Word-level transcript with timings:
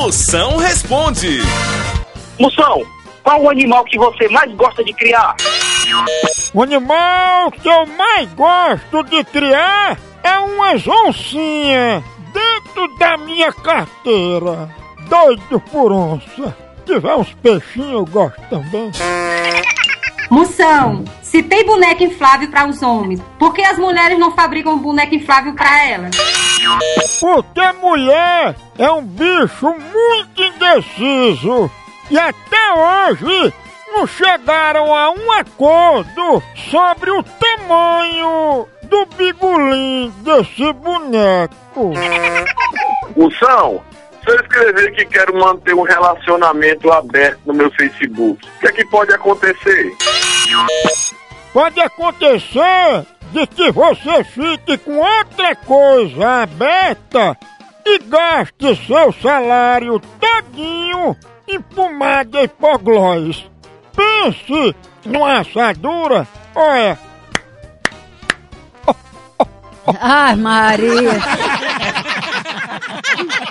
Moção 0.00 0.56
responde. 0.56 1.40
Moção, 2.38 2.82
qual 3.22 3.42
o 3.42 3.50
animal 3.50 3.84
que 3.84 3.98
você 3.98 4.30
mais 4.30 4.50
gosta 4.54 4.82
de 4.82 4.94
criar? 4.94 5.36
O 6.54 6.62
animal 6.62 7.50
que 7.50 7.68
eu 7.68 7.84
mais 7.84 8.26
gosto 8.32 9.02
de 9.10 9.22
criar 9.24 9.98
é 10.24 10.38
uma 10.38 10.72
oncinha 11.06 12.02
dentro 12.32 12.88
da 12.96 13.18
minha 13.18 13.52
carteira. 13.52 14.74
Doido 15.06 15.60
por 15.70 15.92
onça. 15.92 16.56
Se 16.78 16.94
tiver 16.94 17.14
uns 17.14 17.34
peixinhos 17.34 17.92
eu 17.92 18.06
gosto 18.06 18.40
também. 18.48 18.90
Moção, 20.30 21.04
se 21.20 21.42
tem 21.42 21.66
boneca 21.66 22.02
inflável 22.02 22.48
para 22.48 22.66
os 22.66 22.80
homens, 22.80 23.20
por 23.38 23.52
que 23.52 23.62
as 23.62 23.76
mulheres 23.76 24.18
não 24.18 24.34
fabricam 24.34 24.78
boneca 24.78 25.14
inflável 25.14 25.54
para 25.54 25.86
elas? 25.86 26.39
Porque 27.20 27.72
mulher 27.72 28.54
é 28.78 28.90
um 28.90 29.02
bicho 29.02 29.66
muito 29.66 30.42
indeciso. 30.42 31.70
E 32.10 32.18
até 32.18 32.72
hoje 32.72 33.54
não 33.92 34.06
chegaram 34.06 34.94
a 34.94 35.10
um 35.10 35.32
acordo 35.32 36.42
sobre 36.70 37.10
o 37.10 37.22
tamanho 37.22 38.66
do 38.84 39.06
bigolim 39.16 40.12
desse 40.18 40.72
boneco. 40.72 41.92
Moção, 43.16 43.82
se 44.24 44.30
eu 44.30 44.36
escrever 44.36 44.92
que 44.92 45.04
quero 45.06 45.38
manter 45.38 45.74
um 45.74 45.82
relacionamento 45.82 46.90
aberto 46.92 47.40
no 47.46 47.54
meu 47.54 47.70
Facebook, 47.72 48.46
o 48.46 48.60
que 48.60 48.68
é 48.68 48.72
que 48.72 48.84
pode 48.86 49.12
acontecer? 49.12 49.92
Pode 51.52 51.80
acontecer 51.80 53.06
de 53.32 53.46
que 53.46 53.70
você 53.70 54.24
fique 54.24 54.78
com 54.78 54.98
outra 54.98 55.54
coisa 55.56 56.42
aberta 56.42 57.36
e 57.84 57.98
gaste 57.98 58.86
seu 58.86 59.12
salário 59.12 60.00
todinho 60.20 61.16
em 61.48 61.60
pomada 61.60 62.42
hipoglós. 62.42 63.48
Pense 63.94 64.74
numa 65.04 65.40
assadura, 65.40 66.26
olha, 66.54 66.98
Ai, 70.00 70.36
Maria. 70.36 71.12